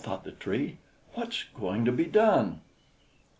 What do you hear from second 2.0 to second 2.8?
done?"